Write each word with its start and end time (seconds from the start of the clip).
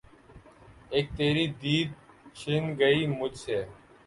اِک 0.95 1.05
تیری 1.17 1.45
دید 1.61 1.89
چِھن 2.37 2.63
گئی 2.79 3.01
مجھ 3.19 3.37
سے 3.43 3.57